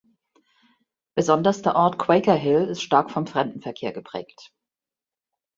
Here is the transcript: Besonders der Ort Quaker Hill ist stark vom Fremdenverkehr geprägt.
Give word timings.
Besonders 1.13 1.61
der 1.61 1.75
Ort 1.75 1.99
Quaker 1.99 2.33
Hill 2.33 2.65
ist 2.69 2.81
stark 2.81 3.11
vom 3.11 3.27
Fremdenverkehr 3.27 3.93
geprägt. 3.93 4.51